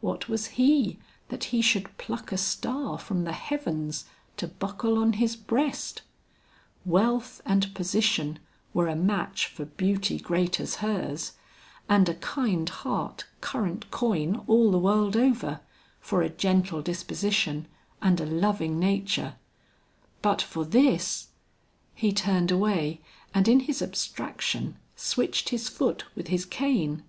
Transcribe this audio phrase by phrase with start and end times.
[0.00, 0.98] What was he
[1.28, 4.06] that he should pluck a star from the heavens,
[4.38, 6.00] to buckle on his breast!
[6.86, 8.38] Wealth and position
[8.72, 11.32] were a match for beauty great as hers,
[11.86, 15.60] and a kind heart current coin all the world over,
[16.00, 17.68] for a gentle disposition
[18.00, 19.34] and a loving nature;
[20.22, 21.28] but for this
[21.94, 23.02] He turned away
[23.34, 27.02] and in his abstraction switched his foot with his cane.